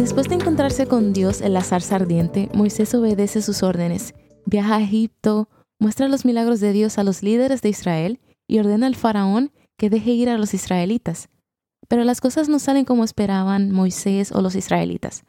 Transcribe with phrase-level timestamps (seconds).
[0.00, 4.14] Después de encontrarse con Dios en la zarza ardiente, Moisés obedece sus órdenes,
[4.46, 8.18] viaja a Egipto, muestra los milagros de Dios a los líderes de Israel
[8.48, 11.28] y ordena al faraón que deje ir a los israelitas.
[11.86, 15.24] Pero las cosas no salen como esperaban Moisés o los israelitas.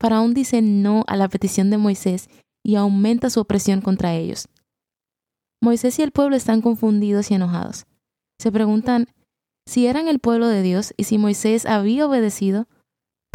[0.00, 2.28] Faraón dice no a la petición de Moisés
[2.62, 4.46] y aumenta su opresión contra ellos.
[5.60, 7.86] Moisés y el pueblo están confundidos y enojados.
[8.38, 9.08] Se preguntan
[9.66, 12.68] si eran el pueblo de Dios y si Moisés había obedecido,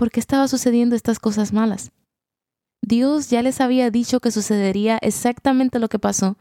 [0.01, 1.91] ¿por qué estaba sucediendo estas cosas malas?
[2.81, 6.37] Dios ya les había dicho que sucedería exactamente lo que pasó,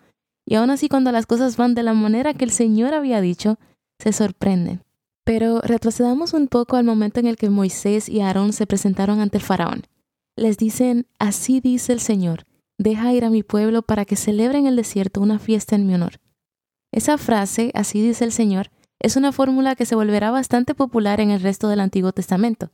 [0.47, 3.59] y aún así cuando las cosas van de la manera que el Señor había dicho,
[3.99, 4.83] se sorprenden.
[5.25, 9.37] Pero retrocedamos un poco al momento en el que Moisés y Aarón se presentaron ante
[9.37, 9.83] el faraón.
[10.37, 12.47] Les dicen, así dice el Señor,
[12.79, 15.95] deja ir a mi pueblo para que celebre en el desierto una fiesta en mi
[15.95, 16.19] honor.
[16.93, 21.31] Esa frase, así dice el Señor, es una fórmula que se volverá bastante popular en
[21.31, 22.71] el resto del Antiguo Testamento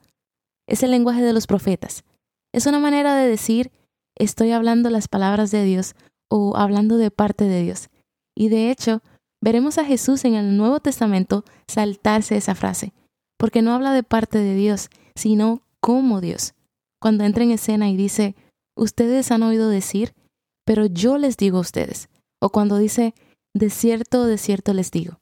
[0.68, 2.04] es el lenguaje de los profetas.
[2.52, 3.70] Es una manera de decir
[4.16, 5.94] estoy hablando las palabras de Dios
[6.30, 7.88] o hablando de parte de Dios.
[8.36, 9.02] Y de hecho,
[9.42, 12.92] veremos a Jesús en el Nuevo Testamento saltarse esa frase,
[13.38, 16.54] porque no habla de parte de Dios, sino como Dios.
[17.00, 18.34] Cuando entra en escena y dice,
[18.76, 20.14] ustedes han oído decir,
[20.64, 22.08] pero yo les digo a ustedes.
[22.40, 23.14] O cuando dice,
[23.54, 25.20] de cierto, de cierto les digo.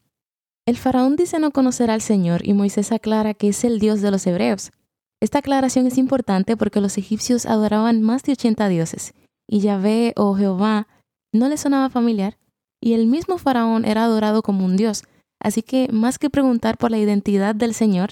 [0.66, 4.10] El faraón dice no conocer al Señor y Moisés aclara que es el Dios de
[4.10, 4.72] los hebreos.
[5.25, 9.14] Esta aclaración es importante porque los egipcios adoraban más de 80 dioses,
[9.48, 10.86] y Yahvé o Jehová
[11.33, 12.36] no le sonaba familiar,
[12.78, 15.02] y el mismo faraón era adorado como un dios,
[15.40, 18.11] así que más que preguntar por la identidad del Señor,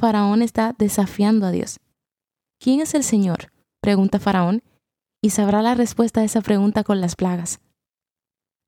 [0.00, 1.80] Faraón está desafiando a Dios.
[2.58, 3.52] ¿Quién es el Señor?
[3.82, 4.62] pregunta Faraón,
[5.22, 7.60] y sabrá la respuesta a esa pregunta con las plagas.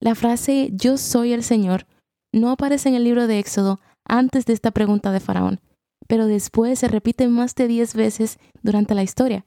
[0.03, 1.87] La frase Yo soy el Señor
[2.31, 5.61] no aparece en el libro de Éxodo antes de esta pregunta de Faraón,
[6.07, 9.47] pero después se repite más de diez veces durante la historia.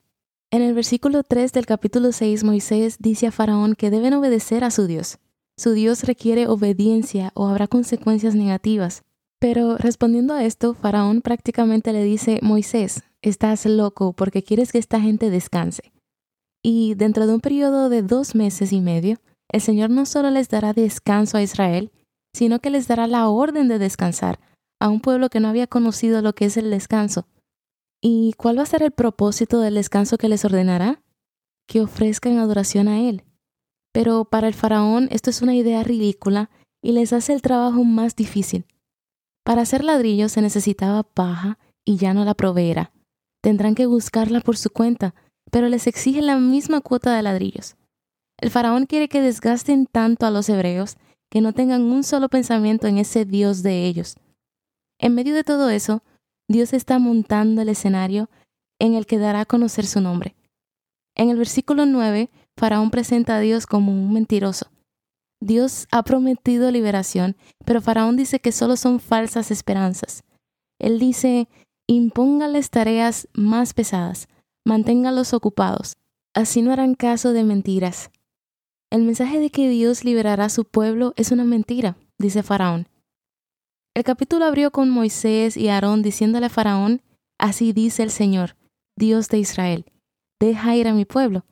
[0.52, 4.72] En el versículo 3 del capítulo 6, Moisés dice a Faraón que deben obedecer a
[4.72, 5.20] su Dios.
[5.58, 9.04] Su Dios requiere obediencia o habrá consecuencias negativas.
[9.40, 15.00] Pero respondiendo a esto, Faraón prácticamente le dice, Moisés, estás loco porque quieres que esta
[15.00, 15.92] gente descanse.
[16.64, 19.18] Y dentro de un periodo de dos meses y medio,
[19.50, 21.92] el Señor no solo les dará descanso a Israel,
[22.34, 24.40] sino que les dará la orden de descansar
[24.80, 27.28] a un pueblo que no había conocido lo que es el descanso.
[28.02, 31.02] ¿Y cuál va a ser el propósito del descanso que les ordenará?
[31.68, 33.24] Que ofrezcan adoración a Él.
[33.92, 36.50] Pero para el faraón esto es una idea ridícula
[36.82, 38.66] y les hace el trabajo más difícil.
[39.44, 42.94] Para hacer ladrillos se necesitaba paja y ya no la proveerá.
[43.42, 45.16] Tendrán que buscarla por su cuenta,
[45.52, 47.76] pero les exige la misma cuota de ladrillos.
[48.38, 50.98] El faraón quiere que desgasten tanto a los hebreos
[51.30, 54.16] que no tengan un solo pensamiento en ese Dios de ellos.
[55.00, 56.04] En medio de todo eso,
[56.50, 58.30] Dios está montando el escenario
[58.80, 60.36] en el que dará a conocer su nombre.
[61.16, 64.68] En el versículo 9, Faraón presenta a Dios como un mentiroso.
[65.42, 70.24] Dios ha prometido liberación, pero Faraón dice que solo son falsas esperanzas.
[70.80, 71.48] Él dice,
[71.88, 74.28] impóngales tareas más pesadas,
[74.66, 75.96] manténgalos ocupados,
[76.34, 78.12] así no harán caso de mentiras.
[78.92, 82.89] El mensaje de que Dios liberará a su pueblo es una mentira, dice Faraón.
[83.96, 87.02] El capítulo abrió con Moisés y Aarón diciéndole a Faraón,
[87.40, 88.56] Así dice el Señor,
[88.98, 89.86] Dios de Israel,
[90.40, 91.46] deja ir a mi pueblo.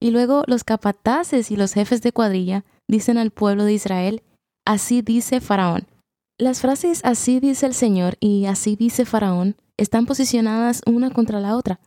[0.00, 4.22] Y luego los capataces y los jefes de cuadrilla dicen al pueblo de Israel,
[4.66, 5.86] Así dice Faraón.
[6.38, 11.56] Las frases Así dice el Señor y Así dice Faraón están posicionadas una contra la
[11.56, 11.80] otra.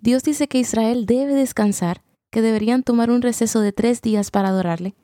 [0.00, 4.48] Dios dice que Israel debe descansar, que deberían tomar un receso de tres días para
[4.48, 4.94] adorarle.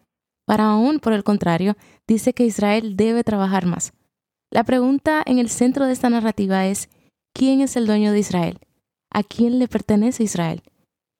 [0.49, 1.77] Faraón, por el contrario,
[2.09, 3.93] dice que Israel debe trabajar más.
[4.53, 6.91] La pregunta en el centro de esta narrativa es,
[7.35, 8.59] ¿quién es el dueño de Israel?
[9.11, 10.63] ¿A quién le pertenece Israel?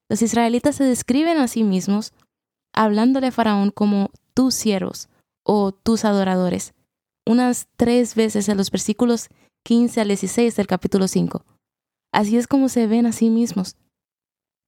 [0.07, 2.13] Los israelitas se describen a sí mismos
[2.75, 5.09] hablándole a Faraón como tus siervos
[5.43, 6.75] o tus adoradores,
[7.27, 9.29] unas tres veces en los versículos
[9.65, 11.43] 15 al 16 del capítulo 5.
[12.13, 13.77] Así es como se ven a sí mismos.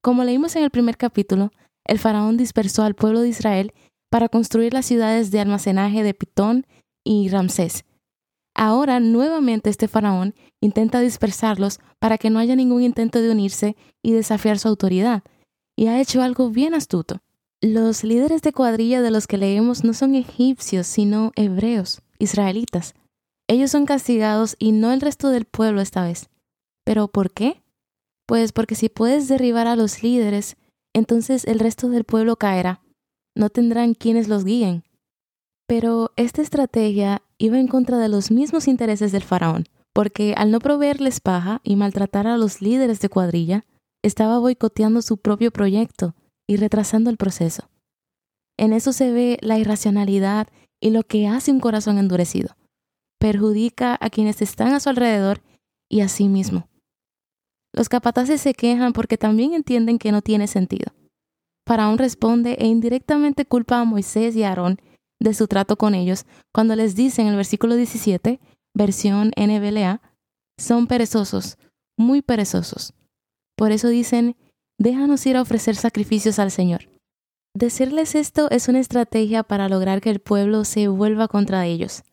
[0.02, 1.52] Como leímos en el primer capítulo,
[1.86, 3.74] el faraón dispersó al pueblo de Israel
[4.10, 6.66] para construir las ciudades de almacenaje de Pitón
[7.04, 7.86] y Ramsés,
[8.56, 14.14] Ahora nuevamente este faraón intenta dispersarlos para que no haya ningún intento de unirse y
[14.14, 15.24] desafiar su autoridad.
[15.78, 17.20] y ha hecho algo bien astuto.
[17.60, 22.94] Los líderes de cuadrilla de los que leemos no son egipcios, sino hebreos, israelitas.
[23.50, 26.30] Ellos son castigados y no el resto del pueblo esta vez.
[26.86, 27.62] ¿Pero por qué?
[28.26, 30.56] Pues porque si puedes derribar a los líderes,
[30.94, 32.82] entonces el resto del pueblo caerá.
[33.36, 34.86] No tendrán quienes los guíen.
[35.68, 40.60] Pero esta estrategia iba en contra de los mismos intereses del faraón, porque al no
[40.60, 43.66] proveerles paja y maltratar a los líderes de cuadrilla,
[44.04, 46.16] estaba boicoteando su propio proyecto
[46.48, 47.70] y retrasando el proceso.
[48.58, 50.48] En eso se ve la irracionalidad
[50.80, 52.56] y lo que hace un corazón endurecido.
[53.20, 55.42] Perjudica a quienes están a su alrededor
[55.90, 56.70] y a sí mismo.
[57.74, 60.94] Los capataces se quejan porque también entienden que no tiene sentido.
[61.68, 64.80] Faraón responde e indirectamente culpa a Moisés y a Aarón
[65.20, 68.40] de su trato con ellos cuando les dice en el versículo 17,
[68.74, 70.02] versión NBLA,
[70.58, 71.58] son perezosos,
[71.98, 72.94] muy perezosos.
[73.56, 74.36] Por eso dicen,
[74.78, 76.90] déjanos ir a ofrecer sacrificios al Señor.
[77.54, 82.04] Decirles esto es una estrategia para lograr que el pueblo se vuelva contra ellos.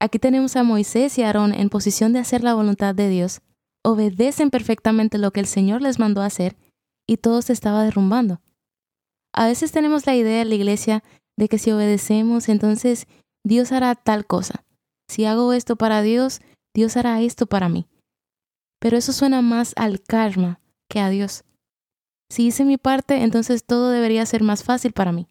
[0.00, 3.42] Aquí tenemos a Moisés y Aarón en posición de hacer la voluntad de Dios,
[3.84, 6.56] obedecen perfectamente lo que el Señor les mandó hacer
[7.06, 8.40] y todo se estaba derrumbando.
[9.32, 11.04] A veces tenemos la idea en la iglesia
[11.40, 13.06] de que si obedecemos, entonces
[13.42, 14.62] Dios hará tal cosa.
[15.08, 16.42] Si hago esto para Dios,
[16.74, 17.86] Dios hará esto para mí.
[18.78, 21.44] Pero eso suena más al karma que a Dios.
[22.28, 25.28] Si hice mi parte, entonces todo debería ser más fácil para mí.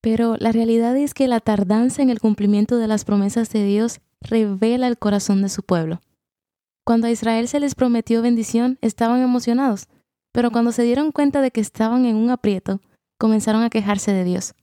[0.00, 4.00] Pero la realidad es que la tardanza en el cumplimiento de las promesas de Dios
[4.22, 6.00] revela el corazón de su pueblo.
[6.86, 9.88] Cuando a Israel se les prometió bendición, estaban emocionados,
[10.32, 12.80] pero cuando se dieron cuenta de que estaban en un aprieto,
[13.18, 14.54] comenzaron a quejarse de Dios.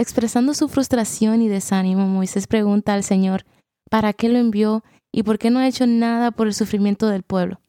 [0.00, 3.44] Expresando su frustración y desánimo, Moisés pregunta al Señor
[3.90, 7.24] para qué lo envió y por qué no ha hecho nada por el sufrimiento del
[7.24, 7.60] pueblo.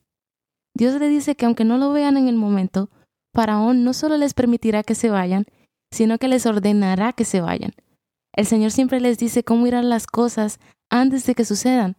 [0.76, 2.92] Dios le dice que aunque no lo vean en el momento,
[3.34, 5.46] Faraón no solo les permitirá que se vayan,
[5.92, 7.72] sino que les ordenará que se vayan.
[8.32, 10.60] El Señor siempre les dice cómo irán las cosas
[10.92, 11.98] antes de que sucedan.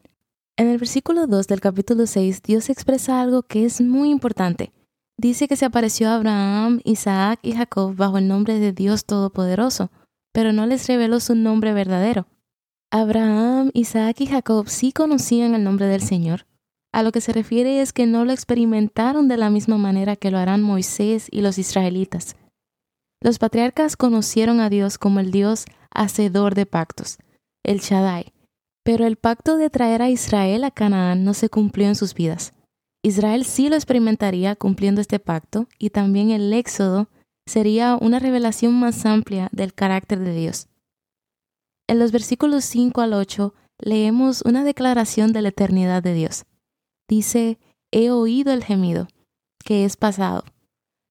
[0.57, 4.73] En el versículo 2 del capítulo 6, Dios expresa algo que es muy importante.
[5.19, 9.91] Dice que se apareció a Abraham, Isaac y Jacob bajo el nombre de Dios Todopoderoso,
[10.33, 12.27] pero no les reveló su nombre verdadero.
[12.91, 16.47] Abraham, Isaac y Jacob sí conocían el nombre del Señor.
[16.93, 20.31] A lo que se refiere es que no lo experimentaron de la misma manera que
[20.31, 22.35] lo harán Moisés y los israelitas.
[23.23, 27.19] Los patriarcas conocieron a Dios como el Dios hacedor de pactos,
[27.65, 28.33] el Shaddai,
[28.83, 32.55] pero el pacto de traer a Israel a Canaán no se cumplió en sus vidas.
[33.03, 37.09] Israel sí lo experimentaría cumpliendo este pacto y también el éxodo
[37.51, 40.69] sería una revelación más amplia del carácter de Dios.
[41.89, 46.45] En los versículos 5 al 8 leemos una declaración de la eternidad de Dios.
[47.09, 47.59] Dice,
[47.91, 49.09] he oído el gemido,
[49.65, 50.45] que es pasado.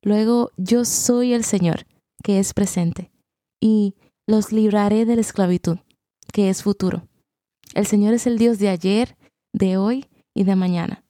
[0.02, 1.86] Luego, yo soy el Señor,
[2.24, 3.12] que es presente,
[3.60, 3.96] y
[4.26, 5.80] los libraré de la esclavitud,
[6.32, 7.06] que es futuro.
[7.76, 9.18] El Señor es el Dios de ayer,
[9.52, 11.04] de hoy y de mañana.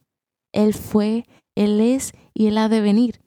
[0.51, 1.25] Él fue,
[1.55, 3.21] Él es y Él ha de venir.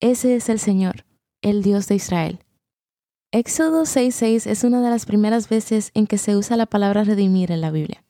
[0.00, 1.06] Ese es el Señor,
[1.44, 2.40] el Dios de Israel.
[3.32, 7.52] Éxodo 6.6 es una de las primeras veces en que se usa la palabra redimir
[7.52, 8.02] en la Biblia.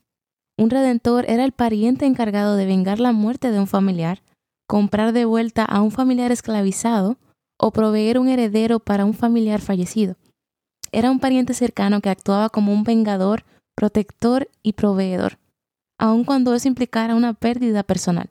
[0.56, 4.22] Un redentor era el pariente encargado de vengar la muerte de un familiar,
[4.66, 7.18] comprar de vuelta a un familiar esclavizado
[7.58, 10.16] o proveer un heredero para un familiar fallecido.
[10.92, 15.38] Era un pariente cercano que actuaba como un vengador, protector y proveedor
[15.98, 18.28] aun cuando eso implicara una pérdida personal.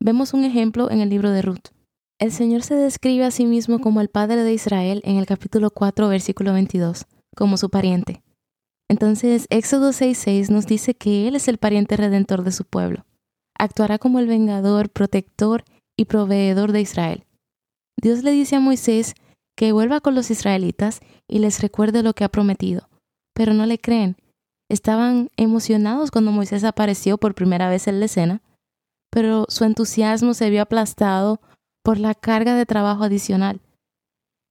[0.00, 1.68] Vemos un ejemplo en el libro de Ruth.
[2.18, 5.70] El Señor se describe a sí mismo como el Padre de Israel en el capítulo
[5.70, 7.06] 4, versículo 22,
[7.36, 8.22] como su pariente.
[8.88, 13.04] Entonces, Éxodo 6:6 nos dice que Él es el pariente redentor de su pueblo.
[13.58, 15.64] Actuará como el vengador, protector
[15.96, 17.24] y proveedor de Israel.
[18.00, 19.14] Dios le dice a Moisés
[19.56, 22.88] que vuelva con los israelitas y les recuerde lo que ha prometido,
[23.34, 24.16] pero no le creen
[24.70, 28.42] Estaban emocionados cuando Moisés apareció por primera vez en la escena,
[29.10, 31.40] pero su entusiasmo se vio aplastado
[31.84, 33.60] por la carga de trabajo adicional.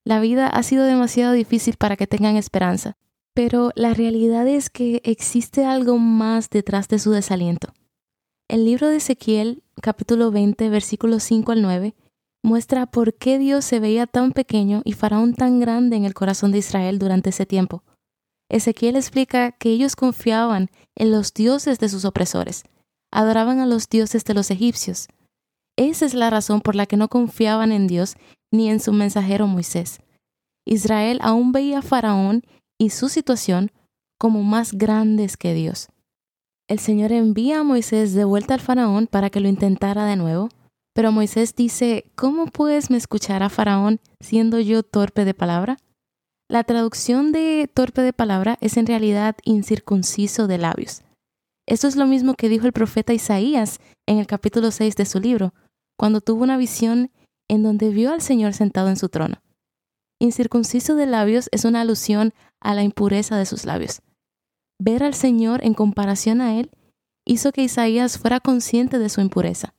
[0.06, 2.96] La vida ha sido demasiado difícil para que tengan esperanza,
[3.34, 7.74] pero la realidad es que existe algo más detrás de su desaliento.
[8.48, 11.96] El libro de Ezequiel, capítulo 20, versículos 5 al 9,
[12.44, 16.52] muestra por qué Dios se veía tan pequeño y Faraón tan grande en el corazón
[16.52, 17.84] de Israel durante ese tiempo.
[18.50, 22.64] Ezequiel explica que ellos confiaban en los dioses de sus opresores,
[23.12, 25.08] adoraban a los dioses de los egipcios.
[25.78, 28.16] Esa es la razón por la que no confiaban en Dios
[28.52, 30.02] ni en su mensajero Moisés.
[30.66, 32.44] Israel aún veía a Faraón
[32.78, 33.72] y su situación
[34.20, 35.90] como más grandes que Dios.
[36.70, 40.50] El Señor envía a Moisés de vuelta al Faraón para que lo intentara de nuevo,
[40.96, 45.78] Pero Moisés dice, ¿cómo pues me escuchará Faraón siendo yo torpe de palabra?
[46.48, 51.02] La traducción de torpe de palabra es en realidad incircunciso de labios.
[51.66, 55.20] Esto es lo mismo que dijo el profeta Isaías en el capítulo 6 de su
[55.20, 55.54] libro,
[55.98, 57.12] cuando tuvo una visión
[57.48, 59.42] en donde vio al Señor sentado en su trono.
[60.20, 64.02] Incircunciso de labios es una alusión a la impureza de sus labios.
[64.80, 66.72] Ver al Señor en comparación a Él
[67.26, 69.74] hizo que Isaías fuera consciente de su impureza.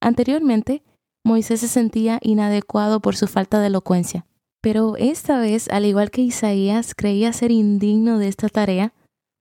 [0.00, 0.82] Anteriormente,
[1.24, 4.26] Moisés se sentía inadecuado por su falta de elocuencia,
[4.60, 8.92] pero esta vez, al igual que Isaías, creía ser indigno de esta tarea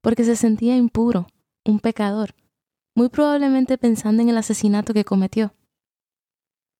[0.01, 1.27] porque se sentía impuro,
[1.65, 2.35] un pecador,
[2.95, 5.53] muy probablemente pensando en el asesinato que cometió.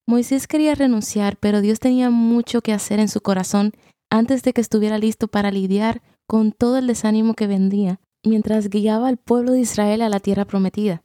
[0.08, 3.74] Moisés quería renunciar, pero Dios tenía mucho que hacer en su corazón
[4.10, 9.10] antes de que estuviera listo para lidiar con todo el desánimo que vendía mientras guiaba
[9.10, 11.04] al pueblo de Israel a la tierra prometida.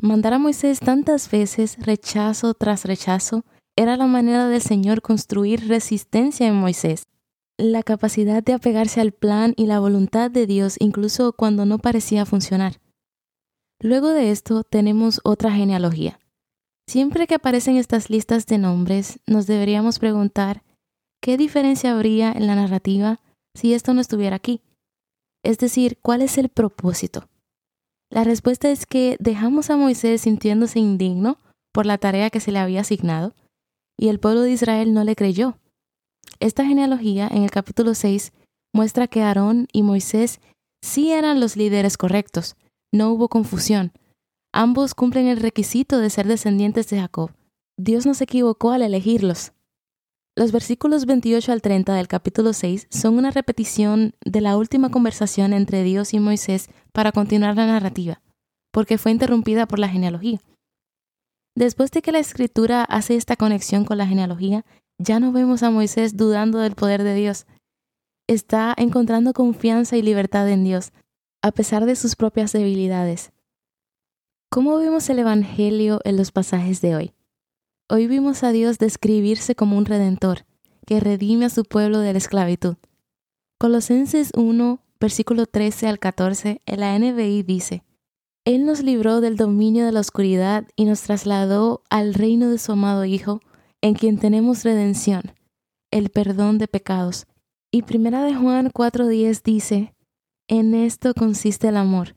[0.00, 3.44] Mandar a Moisés tantas veces, rechazo tras rechazo,
[3.76, 7.04] era la manera del Señor construir resistencia en Moisés,
[7.58, 12.26] la capacidad de apegarse al plan y la voluntad de Dios incluso cuando no parecía
[12.26, 12.80] funcionar.
[13.80, 16.18] Luego de esto tenemos otra genealogía.
[16.88, 20.62] Siempre que aparecen estas listas de nombres, nos deberíamos preguntar
[21.22, 23.20] qué diferencia habría en la narrativa
[23.54, 24.60] si esto no estuviera aquí.
[25.42, 27.28] Es decir, ¿cuál es el propósito?
[28.10, 31.38] La respuesta es que dejamos a Moisés sintiéndose indigno
[31.72, 33.34] por la tarea que se le había asignado,
[33.98, 35.58] y el pueblo de Israel no le creyó.
[36.40, 38.32] Esta genealogía en el capítulo 6
[38.74, 40.40] muestra que Aarón y Moisés
[40.82, 42.56] sí eran los líderes correctos,
[42.92, 43.92] no hubo confusión.
[44.56, 47.32] Ambos cumplen el requisito de ser descendientes de Jacob.
[47.76, 49.52] Dios no se equivocó al elegirlos.
[50.36, 55.54] Los versículos 28 al 30 del capítulo 6 son una repetición de la última conversación
[55.54, 58.22] entre Dios y Moisés para continuar la narrativa,
[58.70, 60.38] porque fue interrumpida por la genealogía.
[61.56, 64.64] Después de que la escritura hace esta conexión con la genealogía,
[64.98, 67.46] ya no vemos a Moisés dudando del poder de Dios.
[68.28, 70.92] Está encontrando confianza y libertad en Dios,
[71.42, 73.33] a pesar de sus propias debilidades.
[74.54, 77.12] ¿Cómo vemos el Evangelio en los pasajes de hoy?
[77.88, 80.46] Hoy vimos a Dios describirse como un redentor,
[80.86, 82.76] que redime a su pueblo de la esclavitud.
[83.58, 87.82] Colosenses 1, versículo 13 al 14, en la NBI dice,
[88.44, 92.70] Él nos libró del dominio de la oscuridad y nos trasladó al reino de su
[92.70, 93.40] amado Hijo,
[93.80, 95.32] en quien tenemos redención,
[95.90, 97.26] el perdón de pecados.
[97.72, 99.96] Y primera de Juan 4.10 dice,
[100.46, 102.14] En esto consiste el amor,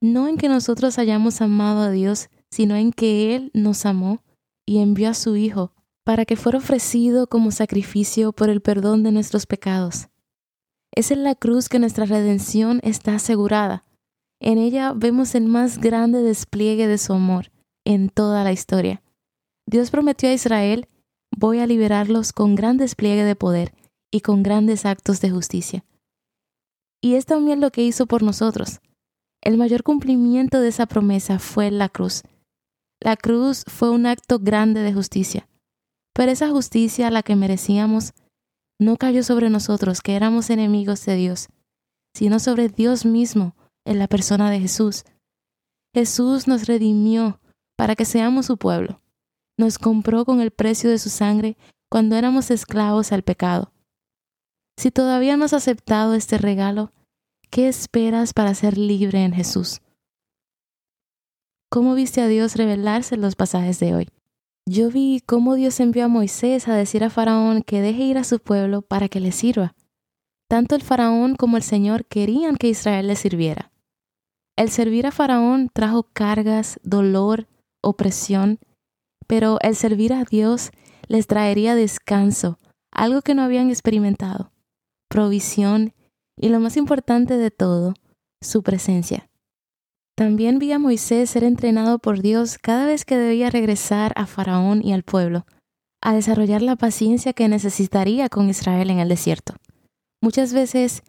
[0.00, 4.22] no en que nosotros hayamos amado a Dios, sino en que Él nos amó
[4.66, 5.72] y envió a su Hijo
[6.04, 10.08] para que fuera ofrecido como sacrificio por el perdón de nuestros pecados.
[10.92, 13.84] Es en la cruz que nuestra redención está asegurada.
[14.40, 17.52] En ella vemos el más grande despliegue de su amor
[17.84, 19.02] en toda la historia.
[19.66, 20.88] Dios prometió a Israel,
[21.36, 23.74] voy a liberarlos con gran despliegue de poder
[24.10, 25.84] y con grandes actos de justicia.
[27.00, 28.80] Y es también lo que hizo por nosotros.
[29.42, 32.22] El mayor cumplimiento de esa promesa fue la cruz,
[33.02, 35.48] la cruz fue un acto grande de justicia,
[36.12, 38.12] pero esa justicia, la que merecíamos,
[38.78, 41.48] no cayó sobre nosotros, que éramos enemigos de Dios,
[42.14, 43.56] sino sobre Dios mismo
[43.86, 45.04] en la persona de Jesús.
[45.94, 47.40] Jesús nos redimió
[47.76, 49.00] para que seamos su pueblo.
[49.58, 51.56] Nos compró con el precio de su sangre
[51.90, 53.72] cuando éramos esclavos al pecado.
[54.78, 56.92] Si todavía no has aceptado este regalo,
[57.50, 59.80] ¿qué esperas para ser libre en Jesús?
[61.68, 64.08] ¿Cómo viste a Dios revelarse en los pasajes de hoy?
[64.66, 68.24] Yo vi cómo Dios envió a Moisés a decir a Faraón que deje ir a
[68.24, 69.74] su pueblo para que le sirva.
[70.48, 73.72] Tanto el Faraón como el Señor querían que Israel le sirviera.
[74.56, 77.48] El servir a Faraón trajo cargas, dolor,
[77.82, 78.58] opresión,
[79.26, 80.70] pero el servir a Dios
[81.08, 82.58] les traería descanso,
[82.92, 84.52] algo que no habían experimentado,
[85.08, 85.94] provisión
[86.40, 87.94] y lo más importante de todo,
[88.40, 89.28] su presencia.
[90.16, 94.82] También vi a Moisés ser entrenado por Dios cada vez que debía regresar a Faraón
[94.82, 95.46] y al pueblo,
[96.02, 99.54] a desarrollar la paciencia que necesitaría con Israel en el desierto.
[100.22, 101.02] Muchas veces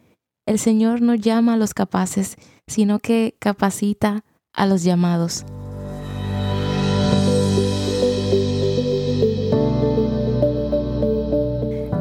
[0.45, 2.35] el Señor no llama a los capaces,
[2.67, 4.23] sino que capacita
[4.53, 5.45] a los llamados.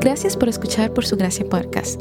[0.00, 2.00] Gracias por escuchar por su gracia podcast.